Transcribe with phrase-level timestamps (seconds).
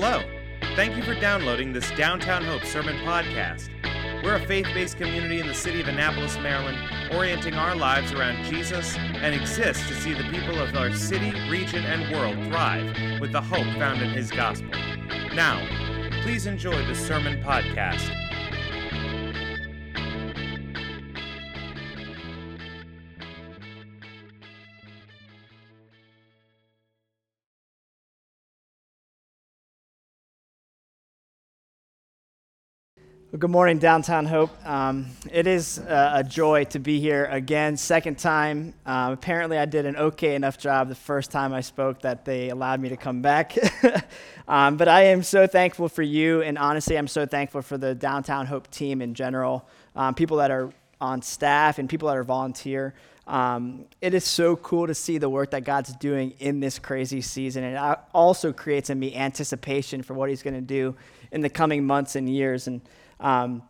[0.00, 0.22] Hello.
[0.76, 3.68] Thank you for downloading this Downtown Hope Sermon Podcast.
[4.22, 6.78] We're a faith based community in the city of Annapolis, Maryland,
[7.12, 11.84] orienting our lives around Jesus and exist to see the people of our city, region,
[11.84, 14.70] and world thrive with the hope found in His gospel.
[15.34, 15.66] Now,
[16.22, 18.27] please enjoy the Sermon Podcast.
[33.38, 34.50] Good morning, Downtown Hope.
[34.66, 38.74] Um, it is uh, a joy to be here again, second time.
[38.84, 42.48] Um, apparently, I did an okay enough job the first time I spoke that they
[42.48, 43.56] allowed me to come back.
[44.48, 47.94] um, but I am so thankful for you, and honestly, I'm so thankful for the
[47.94, 52.24] Downtown Hope team in general, um, people that are on staff and people that are
[52.24, 52.94] volunteer.
[53.28, 57.20] Um, it is so cool to see the work that God's doing in this crazy
[57.20, 60.96] season, and it also creates in me anticipation for what He's going to do
[61.30, 62.66] in the coming months and years.
[62.66, 62.80] And
[63.20, 63.62] um,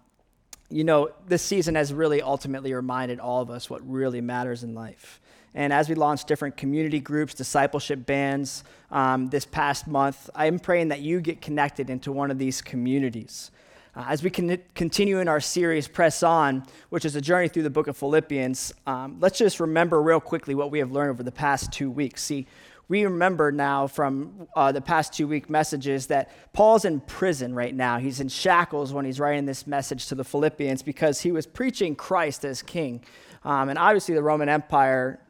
[0.70, 4.74] you know, this season has really ultimately reminded all of us what really matters in
[4.74, 5.20] life.
[5.54, 10.88] And as we launch different community groups, discipleship bands um, this past month, I'm praying
[10.88, 13.50] that you get connected into one of these communities.
[13.96, 17.70] Uh, as we continue in our series, Press On, which is a journey through the
[17.70, 21.32] book of Philippians, um, let's just remember real quickly what we have learned over the
[21.32, 22.22] past two weeks.
[22.22, 22.46] See,
[22.88, 27.74] we remember now from uh, the past two week messages that Paul's in prison right
[27.74, 27.98] now.
[27.98, 31.94] He's in shackles when he's writing this message to the Philippians because he was preaching
[31.94, 33.04] Christ as king.
[33.44, 35.20] Um, and obviously, the Roman Empire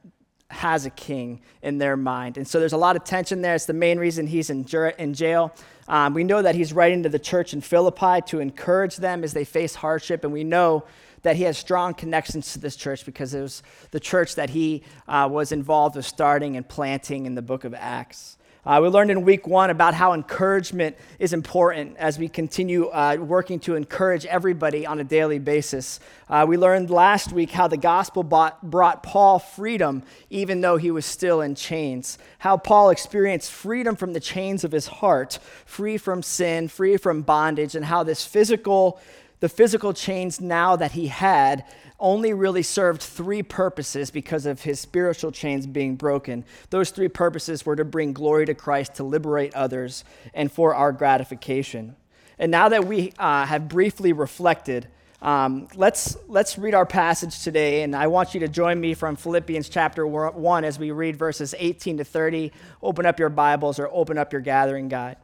[0.50, 2.38] has a king in their mind.
[2.38, 3.54] And so there's a lot of tension there.
[3.54, 4.64] It's the main reason he's in,
[4.98, 5.52] in jail.
[5.88, 9.34] Um, we know that he's writing to the church in Philippi to encourage them as
[9.34, 10.24] they face hardship.
[10.24, 10.84] And we know
[11.22, 14.82] that he has strong connections to this church because it was the church that he
[15.06, 18.38] uh, was involved with starting and planting in the book of Acts.
[18.68, 23.16] Uh, we learned in week one about how encouragement is important as we continue uh,
[23.18, 26.00] working to encourage everybody on a daily basis.
[26.28, 30.90] Uh, we learned last week how the gospel bought, brought Paul freedom even though he
[30.90, 32.18] was still in chains.
[32.40, 37.22] How Paul experienced freedom from the chains of his heart, free from sin, free from
[37.22, 39.00] bondage, and how this physical
[39.40, 41.64] the physical chains now that he had
[42.00, 46.44] only really served three purposes because of his spiritual chains being broken.
[46.70, 50.04] Those three purposes were to bring glory to Christ, to liberate others,
[50.34, 51.96] and for our gratification.
[52.38, 54.86] And now that we uh, have briefly reflected,
[55.20, 59.16] um, let's, let's read our passage today, and I want you to join me from
[59.16, 62.52] Philippians chapter 1 as we read verses 18 to 30.
[62.80, 65.16] Open up your Bibles or open up your gathering guide.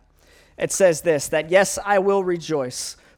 [0.58, 2.96] It says this that yes, I will rejoice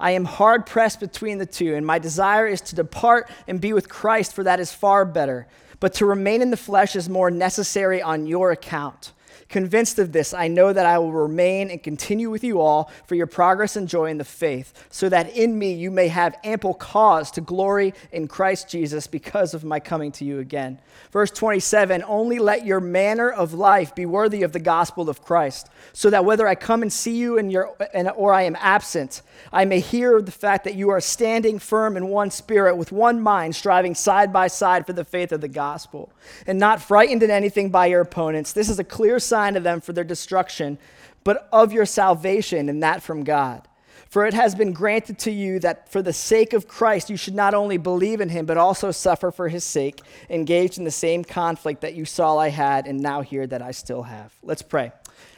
[0.00, 3.74] I am hard pressed between the two, and my desire is to depart and be
[3.74, 5.46] with Christ, for that is far better.
[5.78, 9.12] But to remain in the flesh is more necessary on your account.
[9.48, 13.14] Convinced of this, I know that I will remain and continue with you all for
[13.14, 16.74] your progress and joy in the faith, so that in me you may have ample
[16.74, 20.78] cause to glory in Christ Jesus because of my coming to you again.
[21.10, 25.68] Verse 27 Only let your manner of life be worthy of the gospel of Christ,
[25.92, 27.76] so that whether I come and see you in your,
[28.14, 29.22] or I am absent,
[29.52, 33.20] I may hear the fact that you are standing firm in one spirit, with one
[33.20, 36.12] mind, striving side by side for the faith of the gospel,
[36.46, 38.52] and not frightened in anything by your opponents.
[38.52, 40.78] This is a clear sign of them for their destruction,
[41.24, 43.66] but of your salvation, and that from God.
[44.10, 47.34] For it has been granted to you that for the sake of Christ you should
[47.34, 51.22] not only believe in him, but also suffer for his sake, engaged in the same
[51.22, 54.34] conflict that you saw I had and now hear that I still have.
[54.42, 54.90] Let's pray.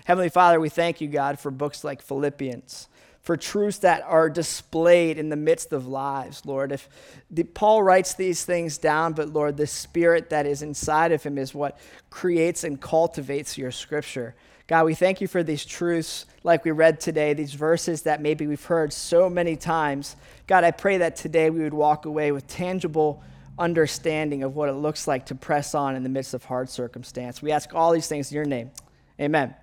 [0.07, 2.89] Heavenly Father, we thank you, God, for books like Philippians
[3.23, 6.73] for truths that are displayed in the midst of lives, Lord.
[6.73, 6.89] If
[7.31, 11.39] the, Paul writes these things down, but Lord, the spirit that is inside of him
[11.39, 11.79] is what
[12.11, 14.35] creates and cultivates your scripture.
[14.67, 18.47] God, we thank you for these truths like we read today, these verses that maybe
[18.47, 20.17] we've heard so many times.
[20.49, 23.23] God, I pray that today we would walk away with tangible
[23.57, 27.41] understanding of what it looks like to press on in the midst of hard circumstance.
[27.41, 28.71] We ask all these things in your name.
[29.21, 29.55] Amen.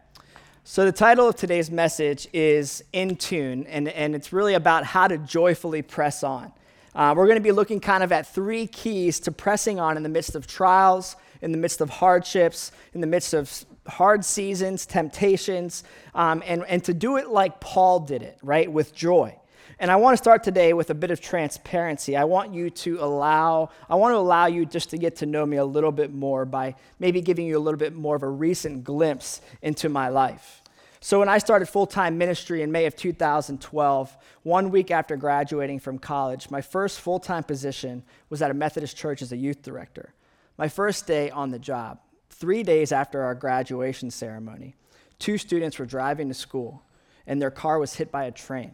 [0.72, 5.08] So, the title of today's message is In Tune, and, and it's really about how
[5.08, 6.54] to joyfully press on.
[6.94, 10.04] Uh, we're going to be looking kind of at three keys to pressing on in
[10.04, 14.86] the midst of trials, in the midst of hardships, in the midst of hard seasons,
[14.86, 15.84] temptations,
[16.14, 19.36] um, and, and to do it like Paul did it, right, with joy.
[19.82, 22.18] And I want to start today with a bit of transparency.
[22.18, 25.46] I want you to allow, I want to allow you just to get to know
[25.46, 28.30] me a little bit more by maybe giving you a little bit more of a
[28.30, 30.59] recent glimpse into my life.
[31.02, 35.80] So, when I started full time ministry in May of 2012, one week after graduating
[35.80, 39.62] from college, my first full time position was at a Methodist church as a youth
[39.62, 40.14] director.
[40.58, 42.00] My first day on the job,
[42.30, 44.76] three days after our graduation ceremony,
[45.20, 46.84] two students were driving to school
[47.26, 48.74] and their car was hit by a train.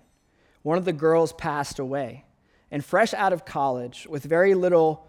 [0.64, 2.24] One of the girls passed away.
[2.72, 5.08] And fresh out of college, with very little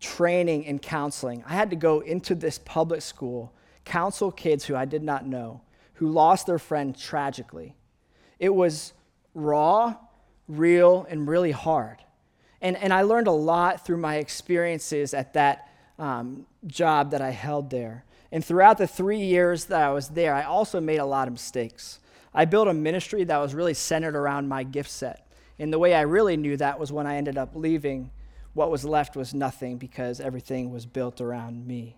[0.00, 3.52] training in counseling, I had to go into this public school,
[3.84, 5.60] counsel kids who I did not know,
[5.94, 7.74] who lost their friend tragically.
[8.38, 8.92] It was
[9.34, 9.96] raw,
[10.48, 11.98] real, and really hard.
[12.60, 15.68] And, and I learned a lot through my experiences at that
[15.98, 18.04] um, job that I held there.
[18.32, 21.34] And throughout the three years that I was there, I also made a lot of
[21.34, 22.00] mistakes.
[22.32, 25.30] I built a ministry that was really centered around my gift set.
[25.58, 28.10] And the way I really knew that was when I ended up leaving,
[28.54, 31.96] what was left was nothing because everything was built around me.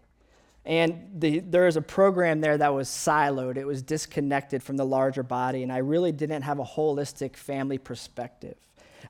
[0.67, 4.85] And the, there was a program there that was siloed, it was disconnected from the
[4.85, 8.57] larger body, and I really didn't have a holistic family perspective.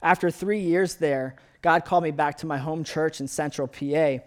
[0.03, 4.19] After three years there, God called me back to my home church in central PA.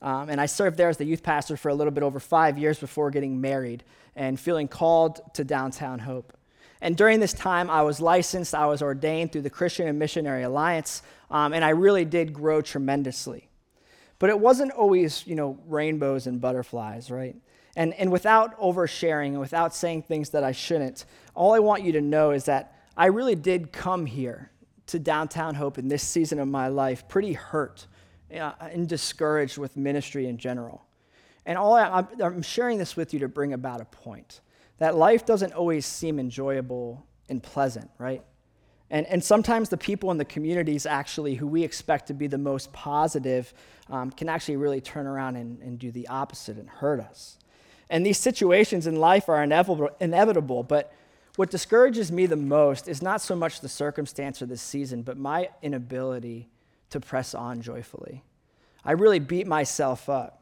[0.00, 2.56] Um, and I served there as the youth pastor for a little bit over five
[2.56, 3.84] years before getting married
[4.16, 6.32] and feeling called to downtown Hope.
[6.80, 10.44] And during this time, I was licensed, I was ordained through the Christian and Missionary
[10.44, 13.47] Alliance, um, and I really did grow tremendously.
[14.18, 17.36] But it wasn't always, you know, rainbows and butterflies, right?
[17.76, 21.04] And, and without oversharing and without saying things that I shouldn't,
[21.34, 24.50] all I want you to know is that I really did come here
[24.86, 27.86] to Downtown Hope in this season of my life pretty hurt
[28.34, 30.84] uh, and discouraged with ministry in general.
[31.46, 34.40] And all I, I'm sharing this with you to bring about a point
[34.78, 38.22] that life doesn't always seem enjoyable and pleasant, right?
[38.90, 42.38] And, and sometimes the people in the communities, actually, who we expect to be the
[42.38, 43.52] most positive,
[43.90, 47.38] um, can actually really turn around and, and do the opposite and hurt us.
[47.90, 50.92] And these situations in life are inevitable, inevitable, but
[51.36, 55.16] what discourages me the most is not so much the circumstance or the season, but
[55.16, 56.48] my inability
[56.90, 58.24] to press on joyfully.
[58.84, 60.37] I really beat myself up.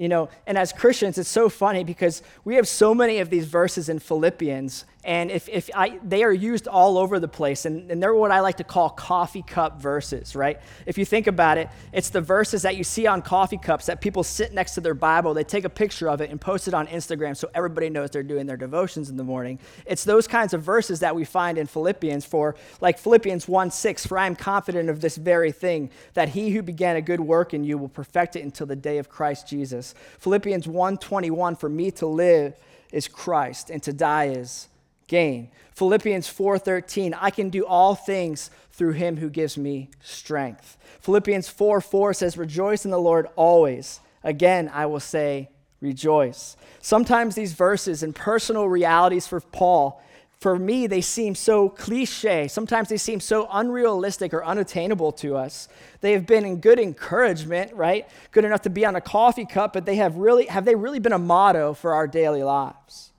[0.00, 3.44] You know, and as Christians, it's so funny because we have so many of these
[3.44, 7.90] verses in Philippians and if, if I, they are used all over the place, and,
[7.90, 10.60] and they're what I like to call coffee cup verses, right?
[10.84, 14.02] If you think about it, it's the verses that you see on coffee cups that
[14.02, 16.74] people sit next to their Bible, they take a picture of it and post it
[16.74, 19.58] on Instagram so everybody knows they're doing their devotions in the morning.
[19.86, 24.06] It's those kinds of verses that we find in Philippians for, like Philippians 1 6,
[24.06, 27.54] for I am confident of this very thing, that he who began a good work
[27.54, 29.89] in you will perfect it until the day of Christ Jesus.
[30.18, 32.54] Philippians 1 21, for me to live
[32.92, 34.68] is Christ, and to die is
[35.06, 35.50] gain.
[35.74, 40.76] Philippians 4:13, I can do all things through him who gives me strength.
[41.00, 44.00] Philippians 4 4 says, Rejoice in the Lord always.
[44.22, 45.48] Again, I will say,
[45.80, 46.56] rejoice.
[46.80, 50.02] Sometimes these verses and personal realities for Paul,
[50.40, 52.48] for me, they seem so cliche.
[52.48, 55.68] Sometimes they seem so unrealistic or unattainable to us.
[56.00, 58.08] They have been in good encouragement, right?
[58.32, 60.98] Good enough to be on a coffee cup, but they have really have they really
[60.98, 63.12] been a motto for our daily lives?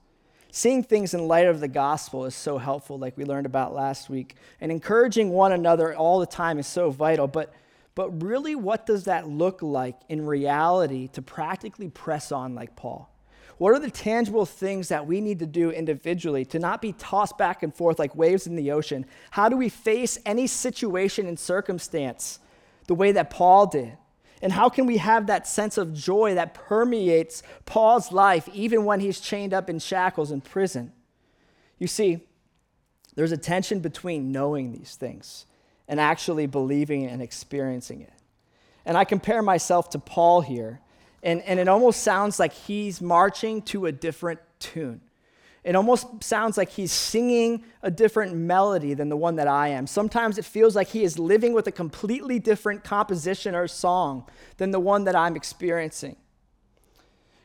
[0.50, 4.10] Seeing things in light of the gospel is so helpful, like we learned about last
[4.10, 4.34] week.
[4.60, 7.28] And encouraging one another all the time is so vital.
[7.28, 7.54] But,
[7.94, 13.11] but really, what does that look like in reality to practically press on like Paul?
[13.58, 17.38] What are the tangible things that we need to do individually to not be tossed
[17.38, 19.06] back and forth like waves in the ocean?
[19.30, 22.38] How do we face any situation and circumstance
[22.86, 23.96] the way that Paul did?
[24.42, 28.98] And how can we have that sense of joy that permeates Paul's life even when
[28.98, 30.92] he's chained up in shackles in prison?
[31.78, 32.20] You see,
[33.14, 35.46] there's a tension between knowing these things
[35.86, 38.12] and actually believing and experiencing it.
[38.84, 40.80] And I compare myself to Paul here,
[41.22, 45.00] and, and it almost sounds like he's marching to a different tune.
[45.64, 49.86] It almost sounds like he's singing a different melody than the one that I am.
[49.86, 54.24] Sometimes it feels like he is living with a completely different composition or song
[54.56, 56.16] than the one that I'm experiencing.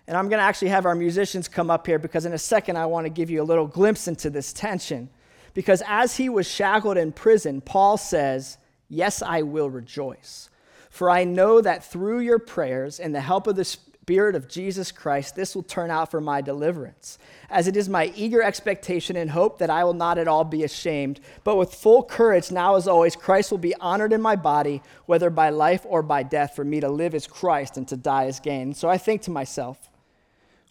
[0.07, 2.77] And I'm going to actually have our musicians come up here because in a second
[2.77, 5.09] I want to give you a little glimpse into this tension.
[5.53, 8.57] Because as he was shackled in prison, Paul says,
[8.89, 10.49] Yes, I will rejoice.
[10.97, 14.91] For I know that through your prayers and the help of the Spirit of Jesus
[14.91, 17.19] Christ, this will turn out for my deliverance.
[17.51, 20.63] As it is my eager expectation and hope that I will not at all be
[20.63, 24.81] ashamed, but with full courage, now as always, Christ will be honored in my body,
[25.05, 26.55] whether by life or by death.
[26.55, 28.73] For me to live is Christ and to die is gain.
[28.73, 29.91] So I think to myself,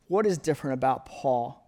[0.09, 1.63] what is different about Paul?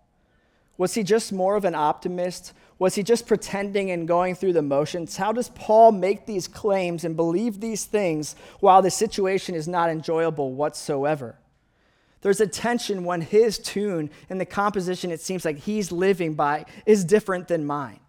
[0.77, 2.53] Was he just more of an optimist?
[2.79, 5.17] Was he just pretending and going through the motions?
[5.17, 9.91] How does Paul make these claims and believe these things while the situation is not
[9.91, 11.37] enjoyable whatsoever?
[12.21, 16.67] There's a tension when his tune and the composition it seems like he's living by
[16.87, 18.01] is different than mine.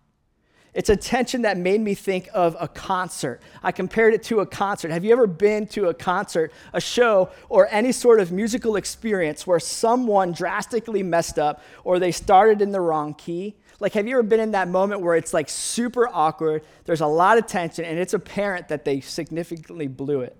[0.74, 3.42] It's a tension that made me think of a concert.
[3.64, 4.92] I compared it to a concert.
[4.92, 9.48] Have you ever been to a concert, a show, or any sort of musical experience
[9.48, 13.56] where someone drastically messed up or they started in the wrong key?
[13.79, 17.07] Like, have you ever been in that moment where it's like super awkward, there's a
[17.07, 20.36] lot of tension, and it's apparent that they significantly blew it?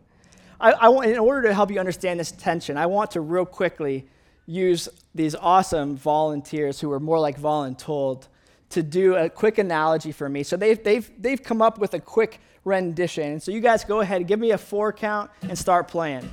[0.60, 3.46] I, I want, in order to help you understand this tension, I want to real
[3.46, 4.08] quickly
[4.46, 8.28] use these awesome volunteers who are more like voluntold
[8.70, 10.44] to do a quick analogy for me.
[10.44, 13.40] So they've, they've, they've come up with a quick rendition.
[13.40, 16.30] So you guys go ahead, give me a four count, and start playing.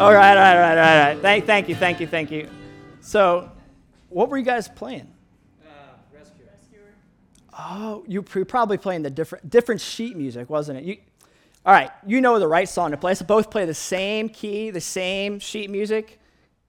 [0.00, 1.20] All right, all right, all right, all right.
[1.20, 2.48] Thank, thank you, thank you, thank you.
[3.00, 3.50] So,
[4.10, 5.12] what were you guys playing?
[5.60, 5.70] Uh,
[6.16, 6.46] Rescuer.
[7.58, 10.84] Oh, you were probably playing the different different sheet music, wasn't it?
[10.84, 10.98] You,
[11.66, 13.12] all right, you know the right song to play.
[13.14, 16.20] So both play the same key, the same sheet music.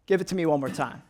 [0.08, 1.04] Give it to me one more time.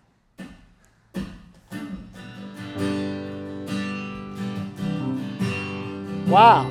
[6.27, 6.69] Wow.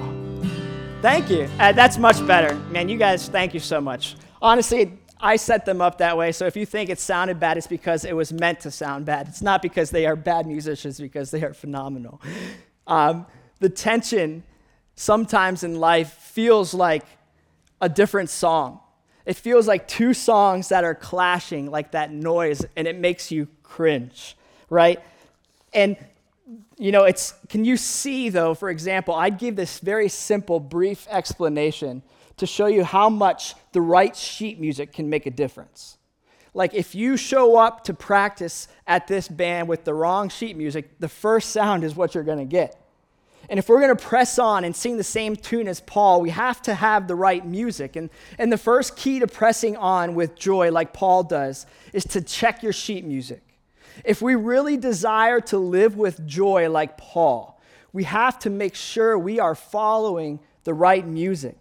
[1.01, 1.49] Thank you.
[1.59, 2.55] Uh, that's much better.
[2.71, 4.17] Man, you guys, thank you so much.
[4.43, 6.33] Honestly, I set them up that way.
[6.33, 9.29] So if you think it sounded bad, it's because it was meant to sound bad.
[9.29, 12.21] It's not because they are bad musicians, because they are phenomenal.
[12.87, 13.27] Um,
[13.59, 14.45] the tension
[14.95, 17.05] sometimes in life feels like
[17.81, 18.81] a different song.
[19.27, 23.49] It feels like two songs that are clashing, like that noise, and it makes you
[23.63, 24.37] cringe,
[24.71, 25.01] right?
[25.73, 25.97] And
[26.79, 31.07] you know, it's can you see though, for example, I'd give this very simple, brief
[31.11, 32.03] explanation
[32.39, 35.99] to show you how much the right sheet music can make a difference.
[36.55, 40.99] Like if you show up to practice at this band with the wrong sheet music,
[40.99, 42.81] the first sound is what you're going to get.
[43.51, 46.31] And if we're going to press on and sing the same tune as Paul, we
[46.31, 47.97] have to have the right music.
[47.97, 52.21] And, and the first key to pressing on with joy, like Paul does, is to
[52.21, 53.43] check your sheet music.
[54.05, 57.61] If we really desire to live with joy like Paul,
[57.93, 61.57] we have to make sure we are following the right music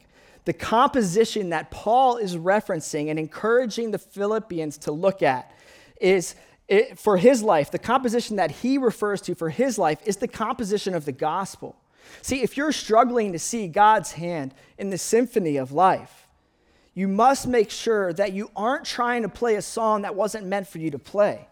[0.47, 5.51] the composition that Paul is referencing and encouraging the Philippians to look at
[5.99, 6.35] is
[6.69, 10.27] it, for his life, the composition that he refers to for his life is the
[10.29, 11.75] composition of the gospel.
[12.21, 16.29] See, if you're struggling to see God's hand in the symphony of life,
[16.93, 20.69] you must make sure that you aren't trying to play a song that wasn't meant
[20.69, 21.49] for you to play.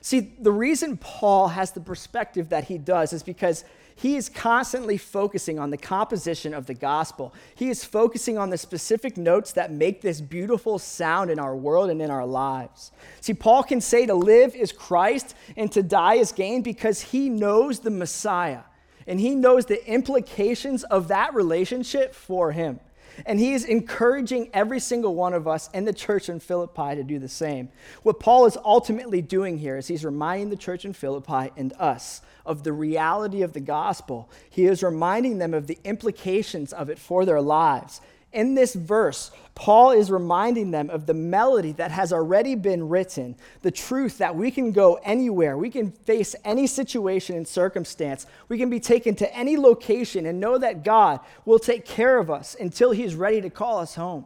[0.00, 3.64] See, the reason Paul has the perspective that he does is because
[4.00, 7.34] he is constantly focusing on the composition of the gospel.
[7.54, 11.90] He is focusing on the specific notes that make this beautiful sound in our world
[11.90, 12.92] and in our lives.
[13.20, 17.28] See, Paul can say to live is Christ and to die is gain because he
[17.28, 18.62] knows the Messiah
[19.06, 22.80] and he knows the implications of that relationship for him.
[23.26, 27.02] And he is encouraging every single one of us in the church in Philippi to
[27.02, 27.68] do the same.
[28.02, 32.22] What Paul is ultimately doing here is he's reminding the church in Philippi and us
[32.46, 34.30] of the reality of the gospel.
[34.48, 38.00] He is reminding them of the implications of it for their lives.
[38.32, 43.36] In this verse, Paul is reminding them of the melody that has already been written,
[43.62, 48.56] the truth that we can go anywhere, we can face any situation and circumstance, we
[48.56, 52.56] can be taken to any location and know that God will take care of us
[52.58, 54.24] until He's ready to call us home.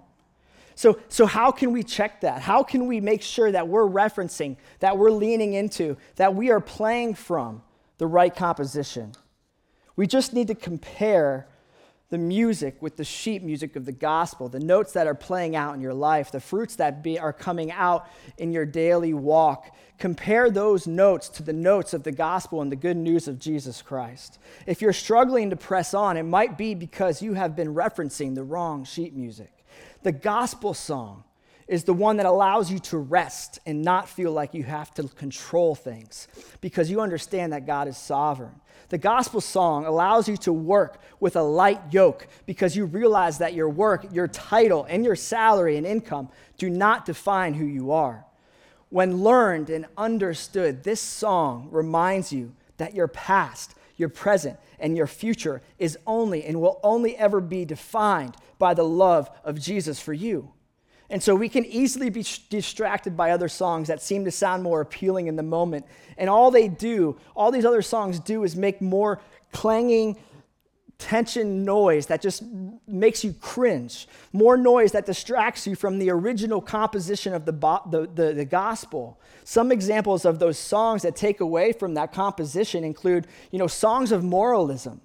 [0.75, 2.43] So, so, how can we check that?
[2.43, 6.61] How can we make sure that we're referencing, that we're leaning into, that we are
[6.61, 7.63] playing from
[7.99, 9.13] the right composition.
[9.97, 11.47] We just need to compare
[12.11, 15.75] the music with the sheet music of the gospel, the notes that are playing out
[15.75, 18.07] in your life, the fruits that be, are coming out
[18.39, 19.75] in your daily walk.
[19.99, 23.81] Compare those notes to the notes of the gospel and the good news of Jesus
[23.81, 24.39] Christ.
[24.67, 28.45] If you're struggling to press on, it might be because you have been referencing the
[28.45, 29.65] wrong sheet music.
[30.03, 31.25] The gospel song
[31.67, 35.05] is the one that allows you to rest and not feel like you have to
[35.09, 36.29] control things
[36.61, 38.61] because you understand that God is sovereign.
[38.91, 43.55] The gospel song allows you to work with a light yoke because you realize that
[43.55, 46.29] your work, your title, and your salary and income
[46.59, 48.25] do not define who you are.
[48.91, 55.07] When learned and understood, this song reminds you that your past, your present, and your
[55.07, 60.13] future is only and will only ever be defined by the love of Jesus for
[60.13, 60.53] you.
[61.11, 64.81] And so we can easily be distracted by other songs that seem to sound more
[64.81, 65.87] appealing in the moment.
[66.17, 69.21] And all they do, all these other songs do, is make more
[69.53, 70.17] clanging
[70.99, 72.43] tension noise that just
[72.87, 77.53] makes you cringe, more noise that distracts you from the original composition of the,
[77.91, 79.21] the, the, the, gospel.
[79.45, 84.13] Some examples of those songs that take away from that composition include, you know, songs
[84.13, 85.01] of moralism,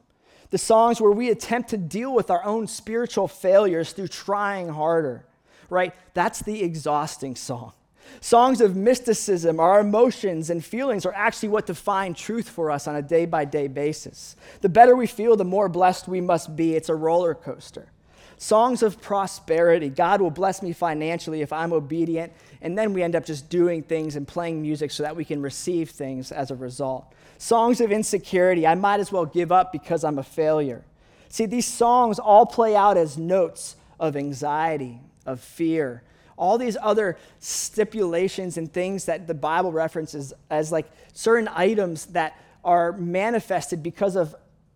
[0.51, 5.25] the songs where we attempt to deal with our own spiritual failures through trying harder,
[5.69, 5.93] right?
[6.13, 7.73] That's the exhausting song.
[8.21, 12.95] Songs of mysticism, our emotions and feelings are actually what define truth for us on
[12.95, 14.35] a day by day basis.
[14.61, 16.75] The better we feel, the more blessed we must be.
[16.75, 17.91] It's a roller coaster.
[18.37, 19.89] Songs of prosperity.
[19.89, 22.31] God will bless me financially if I'm obedient.
[22.61, 25.41] And then we end up just doing things and playing music so that we can
[25.41, 27.13] receive things as a result.
[27.37, 28.65] Songs of insecurity.
[28.65, 30.83] I might as well give up because I'm a failure.
[31.27, 36.03] See, these songs all play out as notes of anxiety, of fear,
[36.37, 42.39] all these other stipulations and things that the Bible references as like certain items that
[42.63, 44.35] are manifested because of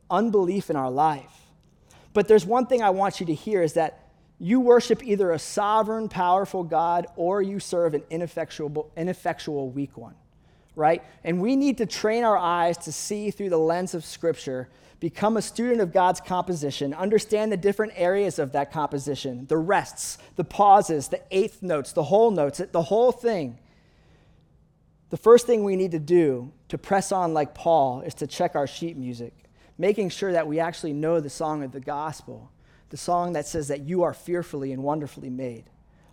[0.09, 1.31] unbelief in our life.
[2.13, 3.99] But there's one thing I want you to hear is that
[4.39, 10.15] you worship either a sovereign, powerful God or you serve an ineffectual, ineffectual weak one,
[10.75, 11.01] right?
[11.23, 14.69] And we need to train our eyes to see through the lens of Scripture
[15.03, 20.17] become a student of God's composition, understand the different areas of that composition, the rests,
[20.37, 23.59] the pauses, the eighth notes, the whole notes, the whole thing.
[25.09, 28.55] The first thing we need to do to press on like Paul is to check
[28.55, 29.33] our sheet music,
[29.77, 32.49] making sure that we actually know the song of the gospel,
[32.89, 35.65] the song that says that you are fearfully and wonderfully made,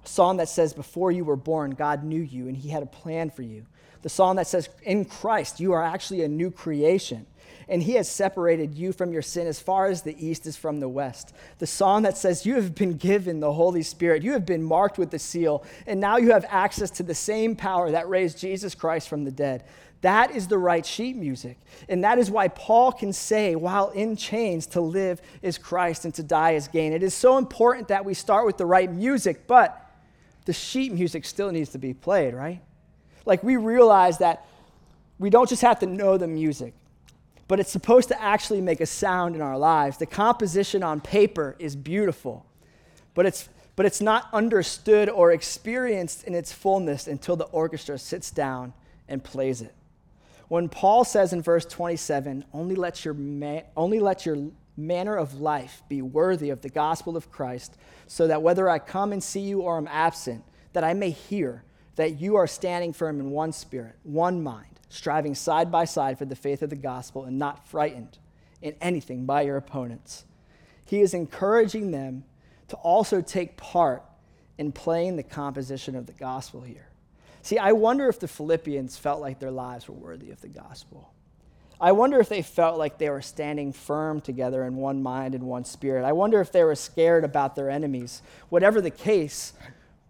[0.05, 2.87] a song that says before you were born, God knew you and he had a
[2.87, 3.67] plan for you,
[4.03, 7.27] the song that says in Christ you are actually a new creation
[7.71, 10.81] and he has separated you from your sin as far as the east is from
[10.81, 11.33] the west.
[11.59, 14.99] The song that says, You have been given the Holy Spirit, you have been marked
[14.99, 18.75] with the seal, and now you have access to the same power that raised Jesus
[18.75, 19.63] Christ from the dead.
[20.01, 21.59] That is the right sheet music.
[21.89, 26.15] And that is why Paul can say, while in chains, to live is Christ and
[26.15, 26.93] to die is gain.
[26.93, 29.95] It is so important that we start with the right music, but
[30.47, 32.63] the sheet music still needs to be played, right?
[33.27, 34.47] Like we realize that
[35.19, 36.73] we don't just have to know the music
[37.51, 39.97] but it's supposed to actually make a sound in our lives.
[39.97, 42.47] The composition on paper is beautiful,
[43.13, 48.31] but it's, but it's not understood or experienced in its fullness until the orchestra sits
[48.31, 48.73] down
[49.09, 49.75] and plays it.
[50.47, 54.37] When Paul says in verse 27, only let your, ma- only let your
[54.77, 59.13] manner of life be worthy of the gospel of Christ, so that whether I come
[59.13, 61.65] and see you or am absent, that I may hear
[61.97, 66.27] that you are standing firm in one spirit, one mind striving side by side for
[66.27, 68.19] the faith of the gospel and not frightened
[68.61, 70.25] in anything by your opponents.
[70.85, 72.25] He is encouraging them
[72.69, 74.03] to also take part
[74.59, 76.89] in playing the composition of the gospel here.
[77.43, 81.15] See, I wonder if the Philippians felt like their lives were worthy of the gospel.
[81.81, 85.45] I wonder if they felt like they were standing firm together in one mind and
[85.45, 86.05] one spirit.
[86.05, 88.21] I wonder if they were scared about their enemies.
[88.51, 89.55] Whatever the case,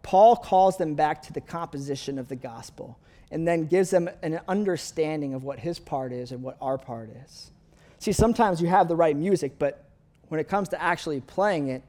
[0.03, 2.99] Paul calls them back to the composition of the gospel
[3.31, 7.11] and then gives them an understanding of what his part is and what our part
[7.25, 7.51] is.
[7.99, 9.85] See, sometimes you have the right music, but
[10.29, 11.83] when it comes to actually playing it,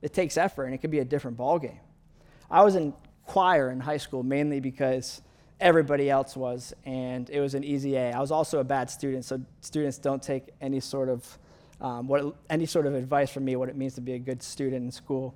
[0.00, 1.78] it takes effort and it can be a different ballgame.
[2.50, 2.94] I was in
[3.26, 5.22] choir in high school mainly because
[5.60, 8.12] everybody else was, and it was an easy A.
[8.12, 11.38] I was also a bad student, so students don't take any sort of
[11.80, 14.42] um, what any sort of advice from me what it means to be a good
[14.42, 15.34] student in school.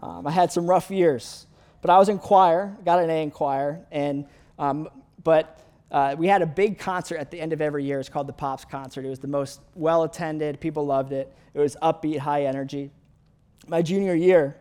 [0.00, 1.46] Um, I had some rough years,
[1.82, 4.26] but I was in choir, got an A in choir, and
[4.58, 4.88] um,
[5.22, 8.00] but uh, we had a big concert at the end of every year.
[8.00, 9.04] It's called the Pops Concert.
[9.04, 10.60] It was the most well attended.
[10.60, 11.32] People loved it.
[11.54, 12.90] It was upbeat, high energy.
[13.68, 14.56] My junior year,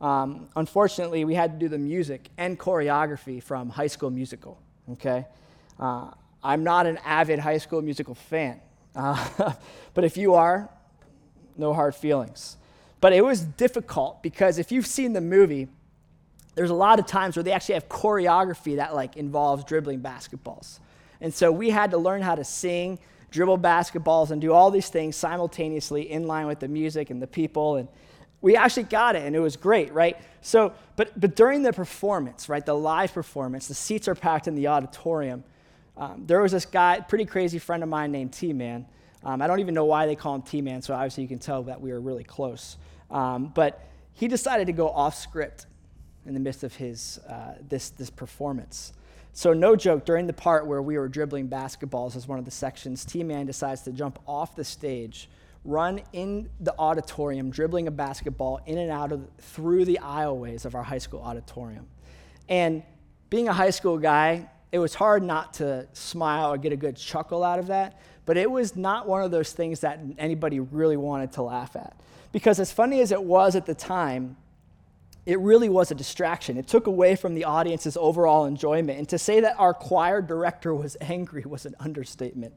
[0.00, 4.58] um, unfortunately, we had to do the music and choreography from High School Musical.
[4.92, 5.26] Okay,
[5.78, 6.10] uh,
[6.42, 8.60] I'm not an avid High School Musical fan,
[8.96, 9.52] uh,
[9.94, 10.70] but if you are,
[11.56, 12.56] no hard feelings.
[13.00, 15.68] But it was difficult because if you've seen the movie,
[16.54, 20.78] there's a lot of times where they actually have choreography that like involves dribbling basketballs.
[21.20, 22.98] And so we had to learn how to sing,
[23.30, 27.26] dribble basketballs, and do all these things simultaneously in line with the music and the
[27.26, 27.76] people.
[27.76, 27.88] And
[28.40, 30.16] we actually got it, and it was great, right?
[30.40, 34.54] So, but, but during the performance, right, the live performance, the seats are packed in
[34.54, 35.44] the auditorium.
[35.96, 38.86] Um, there was this guy, pretty crazy friend of mine named T Man.
[39.22, 41.38] Um, I don't even know why they call him T Man, so obviously you can
[41.38, 42.78] tell that we were really close.
[43.10, 45.66] Um, but he decided to go off script
[46.26, 48.92] in the midst of his, uh, this, this performance.
[49.32, 52.50] So, no joke, during the part where we were dribbling basketballs as one of the
[52.50, 55.30] sections, T Man decides to jump off the stage,
[55.64, 60.74] run in the auditorium, dribbling a basketball in and out of through the aisleways of
[60.74, 61.86] our high school auditorium.
[62.48, 62.82] And
[63.30, 66.96] being a high school guy, it was hard not to smile or get a good
[66.96, 68.00] chuckle out of that.
[68.30, 72.00] but it was not one of those things that anybody really wanted to laugh at.
[72.30, 74.36] Because as funny as it was at the time,
[75.26, 76.56] it really was a distraction.
[76.56, 78.98] It took away from the audience's overall enjoyment.
[78.98, 82.54] And to say that our choir director was angry was an understatement.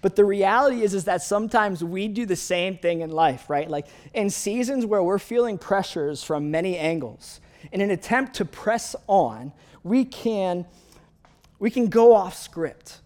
[0.00, 3.68] But the reality is, is that sometimes we do the same thing in life, right?
[3.68, 7.40] Like in seasons where we're feeling pressures from many angles,
[7.72, 9.52] in an attempt to press on,
[9.82, 10.64] we can,
[11.58, 13.00] we can go off script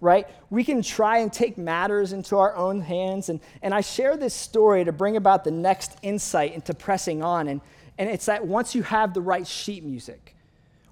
[0.00, 0.28] right?
[0.50, 3.30] We can try and take matters into our own hands.
[3.30, 7.48] And, and I share this story to bring about the next insight into pressing on.
[7.48, 7.62] And,
[7.98, 10.36] and it's that once you have the right sheet music,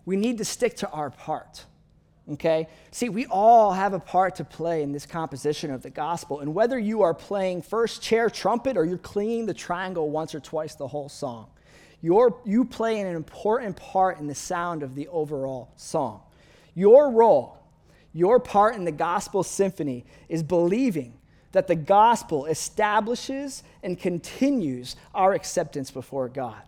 [0.04, 1.64] we need to stick to our part.
[2.30, 2.68] Okay?
[2.92, 6.40] See, we all have a part to play in this composition of the gospel.
[6.40, 10.40] And whether you are playing first chair trumpet or you're clinging the triangle once or
[10.40, 11.50] twice the whole song,
[12.00, 16.20] you you play an important part in the sound of the overall song.
[16.74, 17.58] Your role,
[18.12, 21.14] your part in the gospel symphony is believing
[21.52, 26.62] that the gospel establishes and continues our acceptance before God.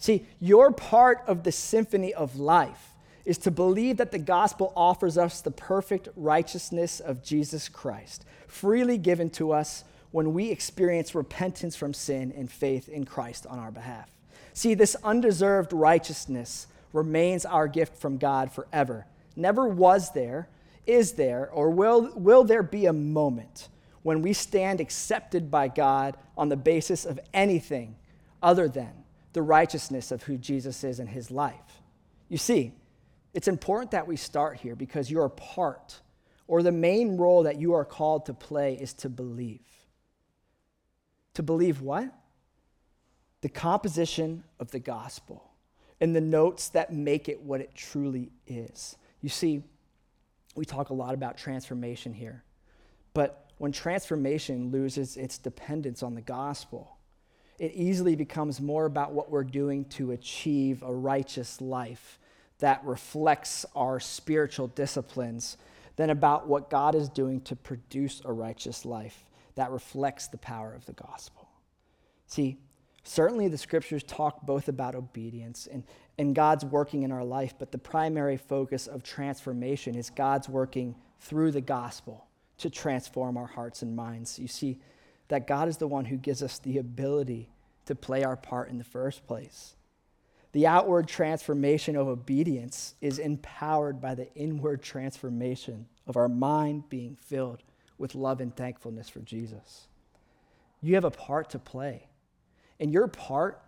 [0.00, 2.94] See, your part of the symphony of life
[3.26, 8.96] is to believe that the gospel offers us the perfect righteousness of Jesus Christ, freely
[8.96, 13.70] given to us when we experience repentance from sin and faith in Christ on our
[13.70, 14.10] behalf.
[14.54, 19.06] See, this undeserved righteousness remains our gift from God forever.
[19.36, 20.48] Never was there,
[20.86, 23.68] is there, or will, will there be a moment
[24.02, 27.96] when we stand accepted by God on the basis of anything
[28.42, 28.99] other than
[29.32, 31.82] the righteousness of who Jesus is in his life.
[32.28, 32.72] You see,
[33.32, 36.00] it's important that we start here because your part
[36.46, 39.60] or the main role that you are called to play is to believe.
[41.34, 42.12] To believe what?
[43.40, 45.50] The composition of the gospel
[46.00, 48.96] and the notes that make it what it truly is.
[49.20, 49.62] You see,
[50.56, 52.42] we talk a lot about transformation here,
[53.14, 56.96] but when transformation loses its dependence on the gospel,
[57.60, 62.18] it easily becomes more about what we're doing to achieve a righteous life
[62.58, 65.58] that reflects our spiritual disciplines
[65.96, 70.72] than about what God is doing to produce a righteous life that reflects the power
[70.72, 71.50] of the gospel.
[72.26, 72.56] See,
[73.04, 75.84] certainly the scriptures talk both about obedience and,
[76.16, 80.94] and God's working in our life, but the primary focus of transformation is God's working
[81.18, 84.38] through the gospel to transform our hearts and minds.
[84.38, 84.78] You see,
[85.30, 87.48] that God is the one who gives us the ability
[87.86, 89.76] to play our part in the first place.
[90.52, 97.16] The outward transformation of obedience is empowered by the inward transformation of our mind being
[97.16, 97.62] filled
[97.96, 99.86] with love and thankfulness for Jesus.
[100.82, 102.08] You have a part to play,
[102.80, 103.62] and your part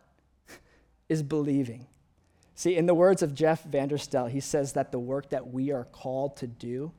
[1.09, 1.87] is believing.
[2.57, 5.85] See, in the words of Jeff Vanderstelt, he says that the work that we are
[5.85, 6.91] called to do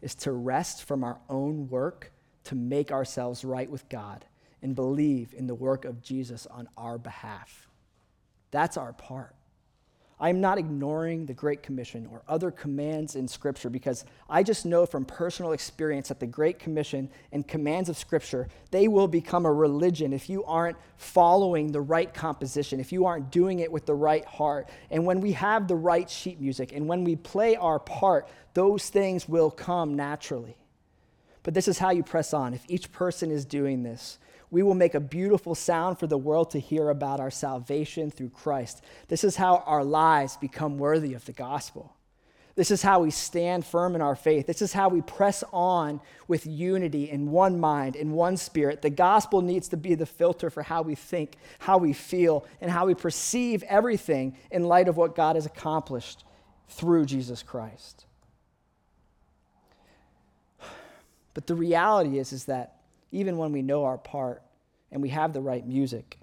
[0.00, 2.12] is to rest from our own work
[2.50, 4.24] to make ourselves right with God
[4.60, 7.68] and believe in the work of Jesus on our behalf.
[8.50, 9.36] That's our part.
[10.18, 14.84] I'm not ignoring the Great Commission or other commands in Scripture because I just know
[14.84, 19.52] from personal experience that the Great Commission and commands of Scripture, they will become a
[19.52, 23.94] religion if you aren't following the right composition, if you aren't doing it with the
[23.94, 24.68] right heart.
[24.90, 28.90] And when we have the right sheet music and when we play our part, those
[28.90, 30.56] things will come naturally.
[31.42, 32.54] But this is how you press on.
[32.54, 34.18] If each person is doing this,
[34.50, 38.30] we will make a beautiful sound for the world to hear about our salvation through
[38.30, 38.82] Christ.
[39.08, 41.94] This is how our lives become worthy of the gospel.
[42.56, 44.46] This is how we stand firm in our faith.
[44.46, 48.82] This is how we press on with unity in one mind, in one spirit.
[48.82, 52.70] The gospel needs to be the filter for how we think, how we feel, and
[52.70, 56.24] how we perceive everything in light of what God has accomplished
[56.68, 58.04] through Jesus Christ.
[61.34, 62.76] But the reality is, is that
[63.12, 64.42] even when we know our part
[64.92, 66.18] and we have the right music.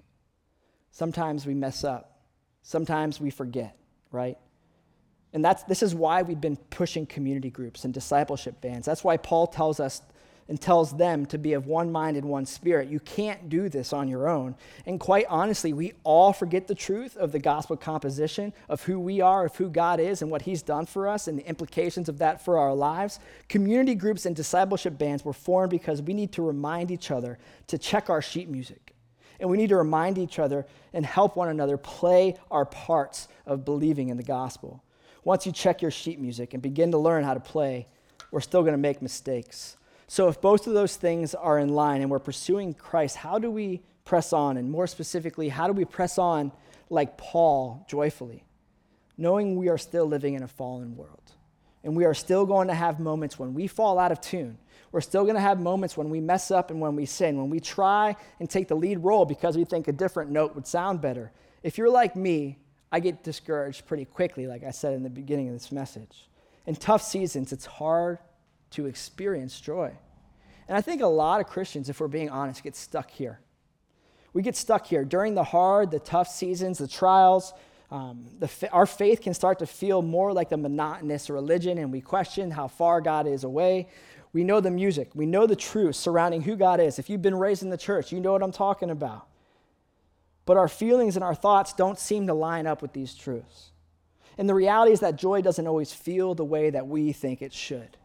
[0.90, 2.20] Sometimes we mess up.
[2.62, 3.76] Sometimes we forget,
[4.12, 4.36] right?
[5.32, 8.86] And that's, this is why we've been pushing community groups and discipleship bands.
[8.86, 10.02] That's why Paul tells us
[10.48, 12.88] and tells them to be of one mind and one spirit.
[12.88, 14.54] You can't do this on your own.
[14.86, 19.20] And quite honestly, we all forget the truth of the gospel composition of who we
[19.20, 22.18] are, of who God is, and what He's done for us, and the implications of
[22.18, 23.20] that for our lives.
[23.48, 27.76] Community groups and discipleship bands were formed because we need to remind each other to
[27.76, 28.94] check our sheet music.
[29.40, 33.64] And we need to remind each other and help one another play our parts of
[33.64, 34.82] believing in the gospel.
[35.24, 37.86] Once you check your sheet music and begin to learn how to play,
[38.30, 39.77] we're still going to make mistakes.
[40.10, 43.50] So, if both of those things are in line and we're pursuing Christ, how do
[43.50, 44.56] we press on?
[44.56, 46.50] And more specifically, how do we press on
[46.88, 48.42] like Paul joyfully,
[49.18, 51.32] knowing we are still living in a fallen world?
[51.84, 54.56] And we are still going to have moments when we fall out of tune.
[54.92, 57.50] We're still going to have moments when we mess up and when we sin, when
[57.50, 61.02] we try and take the lead role because we think a different note would sound
[61.02, 61.30] better.
[61.62, 62.58] If you're like me,
[62.90, 66.30] I get discouraged pretty quickly, like I said in the beginning of this message.
[66.66, 68.18] In tough seasons, it's hard
[68.70, 69.92] to experience joy.
[70.68, 73.40] And I think a lot of Christians, if we're being honest, get stuck here.
[74.32, 75.04] We get stuck here.
[75.04, 77.54] During the hard, the tough seasons, the trials,
[77.90, 82.00] um, the, our faith can start to feel more like the monotonous religion, and we
[82.00, 83.88] question how far God is away.
[84.34, 86.98] We know the music, we know the truth surrounding who God is.
[86.98, 89.26] If you've been raised in the church, you know what I'm talking about.
[90.44, 93.70] But our feelings and our thoughts don't seem to line up with these truths.
[94.38, 97.52] And the reality is that joy doesn't always feel the way that we think it
[97.52, 97.97] should.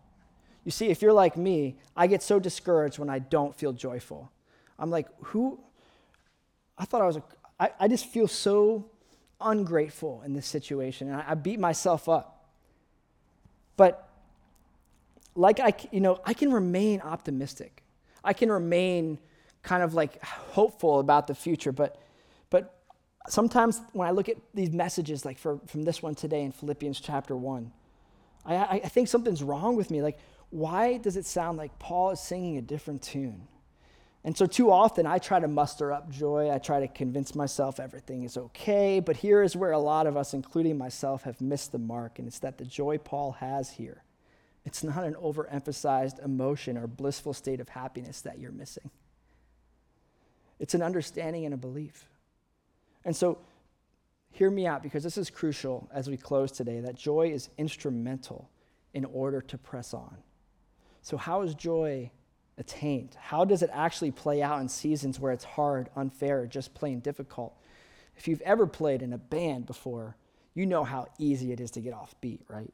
[0.64, 4.32] You see, if you're like me, I get so discouraged when I don't feel joyful.
[4.80, 5.60] I'm like, who?
[6.78, 7.24] I thought I was a,
[7.60, 8.86] I, I just feel so
[9.42, 12.50] ungrateful in this situation, and I, I beat myself up.
[13.76, 14.08] But
[15.36, 17.84] like I, you know, I can remain optimistic.
[18.24, 19.20] I can remain
[19.64, 22.00] kind of like hopeful about the future, but
[22.50, 22.80] but
[23.28, 27.00] sometimes when I look at these messages, like for, from this one today in Philippians
[27.00, 27.72] chapter one,
[28.46, 30.02] I, I think something's wrong with me.
[30.02, 30.20] Like,
[30.54, 33.48] why does it sound like Paul is singing a different tune?
[34.24, 36.52] And so, too often, I try to muster up joy.
[36.52, 39.00] I try to convince myself everything is okay.
[39.00, 42.20] But here is where a lot of us, including myself, have missed the mark.
[42.20, 44.04] And it's that the joy Paul has here,
[44.64, 48.92] it's not an overemphasized emotion or blissful state of happiness that you're missing.
[50.60, 52.08] It's an understanding and a belief.
[53.04, 53.40] And so,
[54.30, 58.52] hear me out because this is crucial as we close today that joy is instrumental
[58.94, 60.20] in order to press on.
[61.04, 62.12] So, how is joy
[62.58, 63.18] attained?
[63.20, 67.02] How does it actually play out in seasons where it's hard, unfair, or just plain
[67.02, 67.54] difficult?
[68.16, 70.16] If you've ever played in a band before,
[70.54, 72.74] you know how easy it is to get off beat, right?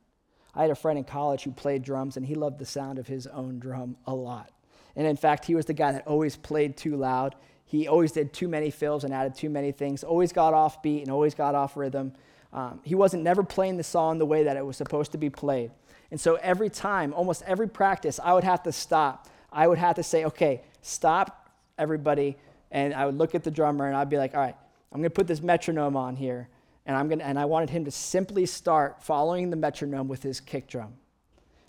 [0.54, 3.08] I had a friend in college who played drums, and he loved the sound of
[3.08, 4.52] his own drum a lot.
[4.96, 7.36] And in fact, he was the guy that always played too loud.
[7.65, 11.02] He always did too many fills and added too many things, always got off beat
[11.02, 12.13] and always got off rhythm.
[12.54, 15.32] Um, he wasn't never playing the song the way that it was supposed to be
[15.32, 15.72] played.
[16.12, 19.95] And so every time, almost every practice, I would have to stop I would have
[19.95, 22.38] to say, okay, stop, everybody.
[22.72, 24.56] And I would look at the drummer and I'd be like, all right,
[24.91, 26.50] I'm going to put this metronome on here.
[26.86, 30.39] And, I'm gonna, and I wanted him to simply start following the metronome with his
[30.39, 30.93] kick drum.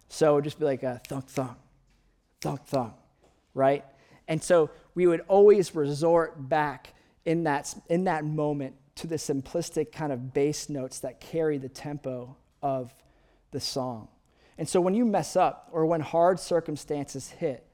[0.08, 1.56] So it would just be like a thunk, thunk,
[2.40, 2.94] thunk, thunk,
[3.54, 3.84] right?
[4.28, 9.92] And so we would always resort back in that, in that moment to the simplistic
[9.92, 12.94] kind of bass notes that carry the tempo of
[13.50, 14.08] the song.
[14.60, 17.66] And so when you mess up or when hard circumstances hit,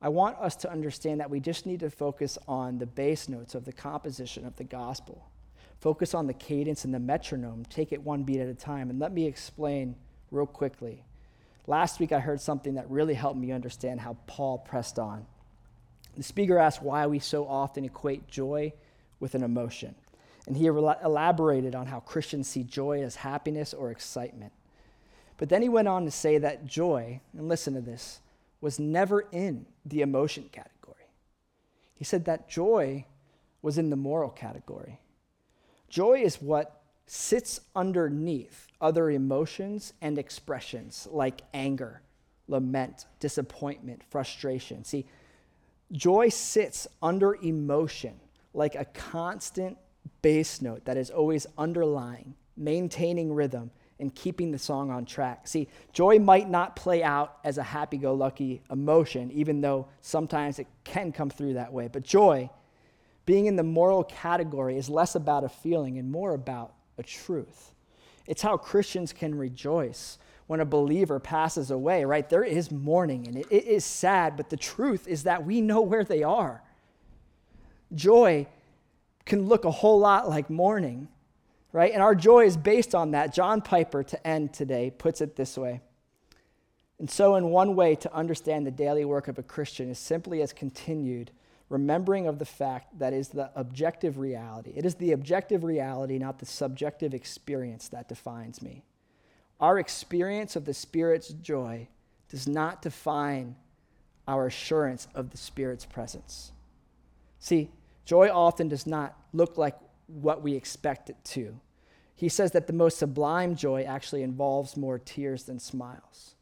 [0.00, 3.54] I want us to understand that we just need to focus on the bass notes
[3.54, 5.28] of the composition of the gospel.
[5.78, 7.66] Focus on the cadence and the metronome.
[7.66, 8.88] Take it one beat at a time.
[8.88, 9.94] And let me explain
[10.30, 11.04] real quickly.
[11.66, 15.26] Last week, I heard something that really helped me understand how Paul pressed on.
[16.16, 18.72] The speaker asked why we so often equate joy
[19.20, 19.94] with an emotion.
[20.46, 24.54] And he elaborated on how Christians see joy as happiness or excitement.
[25.36, 28.20] But then he went on to say that joy, and listen to this,
[28.60, 31.10] was never in the emotion category.
[31.94, 33.04] He said that joy
[33.62, 35.00] was in the moral category.
[35.88, 42.02] Joy is what sits underneath other emotions and expressions like anger,
[42.48, 44.84] lament, disappointment, frustration.
[44.84, 45.06] See,
[45.92, 48.20] joy sits under emotion
[48.52, 49.78] like a constant
[50.22, 55.48] bass note that is always underlying, maintaining rhythm, and keeping the song on track.
[55.48, 60.58] See, joy might not play out as a happy go lucky emotion, even though sometimes
[60.58, 61.88] it can come through that way.
[61.88, 62.50] But joy,
[63.24, 67.72] being in the moral category, is less about a feeling and more about a truth.
[68.26, 72.28] It's how Christians can rejoice when a believer passes away, right?
[72.28, 75.80] There is mourning and it, it is sad, but the truth is that we know
[75.80, 76.62] where they are.
[77.94, 78.46] Joy
[79.24, 81.08] can look a whole lot like mourning
[81.76, 81.92] right?
[81.92, 83.34] And our joy is based on that.
[83.34, 85.82] John Piper, to end today, puts it this way.
[86.98, 90.40] And so, in one way to understand the daily work of a Christian is simply
[90.40, 91.32] as continued
[91.68, 94.72] remembering of the fact that is the objective reality.
[94.74, 98.82] It is the objective reality, not the subjective experience, that defines me.
[99.60, 101.88] Our experience of the Spirit's joy
[102.30, 103.54] does not define
[104.26, 106.52] our assurance of the Spirit's presence.
[107.38, 107.68] See,
[108.06, 111.60] joy often does not look like what we expect it to
[112.16, 116.34] he says that the most sublime joy actually involves more tears than smiles.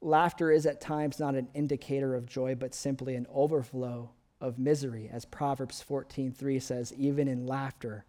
[0.00, 5.08] Laughter is at times not an indicator of joy, but simply an overflow of misery,
[5.10, 8.04] as Proverbs 14:3 says, even in laughter,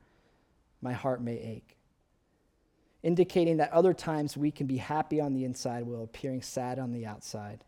[0.82, 1.78] my heart may ache.
[3.06, 6.91] indicating that other times we can be happy on the inside while appearing sad on
[6.91, 7.63] the outside.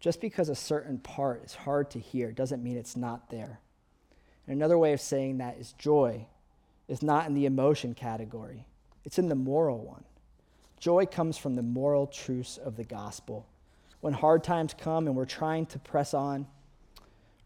[0.00, 3.60] Just because a certain part is hard to hear doesn't mean it's not there.
[4.46, 6.26] And another way of saying that is joy
[6.88, 8.66] is not in the emotion category,
[9.04, 10.04] it's in the moral one.
[10.78, 13.46] Joy comes from the moral truths of the gospel.
[14.00, 16.46] When hard times come and we're trying to press on,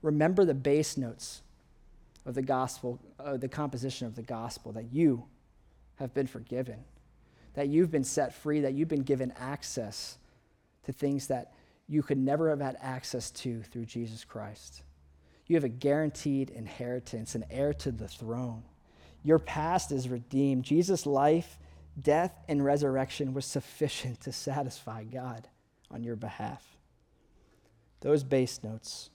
[0.02, 1.42] remember the bass notes
[2.26, 5.24] of the gospel, uh, the composition of the gospel, that you
[5.96, 6.82] have been forgiven,
[7.54, 10.18] that you've been set free, that you've been given access
[10.84, 11.52] to things that
[11.86, 14.82] you could never have had access to through Jesus Christ.
[15.46, 18.62] You have a guaranteed inheritance, an heir to the throne.
[19.24, 20.64] Your past is redeemed.
[20.64, 21.58] Jesus' life,
[22.00, 25.48] death, and resurrection was sufficient to satisfy God
[25.90, 26.64] on your behalf.
[28.00, 29.10] Those bass notes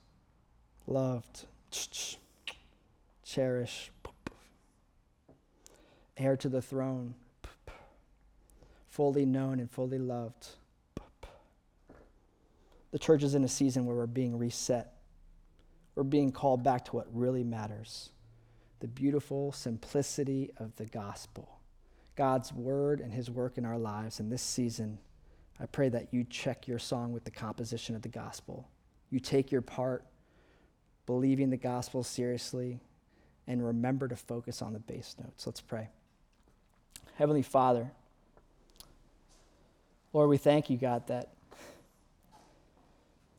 [0.86, 1.46] loved,
[3.24, 3.92] cherish,
[6.18, 7.16] heir to the throne,
[8.90, 10.48] fully known and fully loved.
[12.92, 14.94] The church is in a season where we're being reset.
[15.96, 18.10] We're being called back to what really matters
[18.84, 21.58] the beautiful simplicity of the gospel,
[22.18, 24.20] God's word and his work in our lives.
[24.20, 24.98] In this season,
[25.58, 28.68] I pray that you check your song with the composition of the gospel.
[29.10, 30.04] You take your part,
[31.06, 32.82] believing the gospel seriously,
[33.48, 35.48] and remember to focus on the bass notes.
[35.48, 35.88] Let's pray.
[37.16, 37.90] Heavenly Father,
[40.12, 41.30] Lord, we thank you, God, that,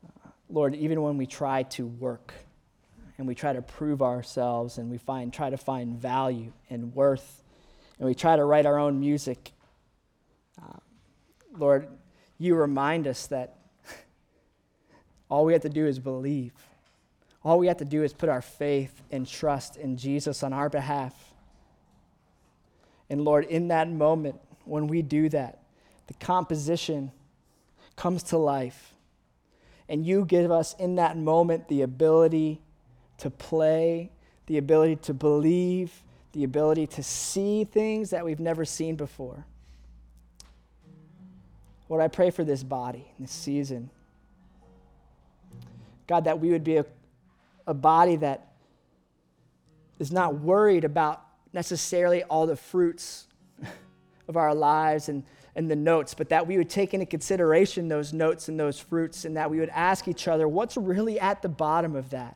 [0.03, 2.33] uh, Lord, even when we try to work,
[3.17, 7.43] and we try to prove ourselves and we find try to find value and worth
[7.97, 9.51] and we try to write our own music.
[10.61, 10.77] Uh,
[11.57, 11.87] lord
[12.37, 13.57] you remind us that
[15.29, 16.53] all we have to do is believe.
[17.43, 20.69] All we have to do is put our faith and trust in jesus on our
[20.69, 21.13] behalf.
[23.09, 25.59] And lord in that moment when we do that
[26.07, 27.11] the composition
[27.95, 28.93] comes to life.
[29.87, 32.61] And you give us in that moment the ability
[33.19, 34.11] to play,
[34.47, 39.45] the ability to believe, the ability to see things that we've never seen before.
[41.87, 43.89] Lord, I pray for this body, this season.
[46.07, 46.85] God, that we would be a,
[47.67, 48.53] a body that
[49.99, 51.21] is not worried about
[51.53, 53.27] necessarily all the fruits
[54.27, 55.23] of our lives and,
[55.55, 59.25] and the notes, but that we would take into consideration those notes and those fruits,
[59.25, 62.35] and that we would ask each other, what's really at the bottom of that?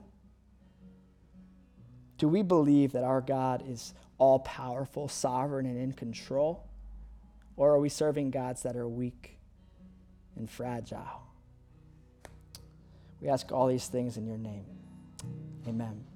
[2.19, 6.67] Do we believe that our God is all powerful, sovereign, and in control?
[7.55, 9.39] Or are we serving gods that are weak
[10.35, 11.23] and fragile?
[13.21, 14.65] We ask all these things in your name.
[15.67, 16.08] Amen.